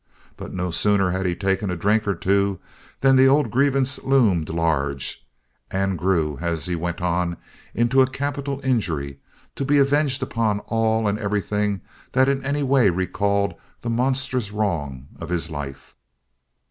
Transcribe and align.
But 0.35 0.51
no 0.51 0.71
sooner 0.71 1.11
had 1.11 1.27
he 1.27 1.35
taken 1.35 1.69
a 1.69 1.75
drink 1.75 2.07
or 2.07 2.15
two 2.15 2.59
than 3.01 3.17
the 3.17 3.27
old 3.27 3.51
grievance 3.51 4.01
loomed 4.03 4.49
large, 4.49 5.23
and 5.69 5.95
grew, 5.95 6.39
as 6.41 6.65
he 6.65 6.75
went 6.75 7.01
on, 7.03 7.37
into 7.75 8.01
a 8.01 8.07
capital 8.07 8.59
injury, 8.63 9.19
to 9.55 9.63
be 9.63 9.77
avenged 9.77 10.23
upon 10.23 10.61
all 10.61 11.07
and 11.07 11.19
everything 11.19 11.81
that 12.13 12.27
in 12.27 12.43
any 12.43 12.63
way 12.63 12.89
recalled 12.89 13.53
the 13.81 13.91
monstrous 13.91 14.51
wrong 14.51 15.05
of 15.19 15.29
his 15.29 15.51
life. 15.51 15.95